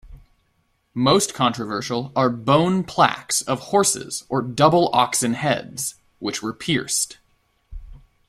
Most 0.95 1.35
controversial 1.35 2.11
are 2.15 2.31
bone 2.31 2.83
plaques 2.83 3.43
of 3.43 3.59
horses 3.69 4.23
or 4.29 4.41
double 4.41 4.89
oxen 4.93 5.35
heads, 5.35 5.93
which 6.17 6.41
were 6.41 6.53
pierced. 6.53 7.19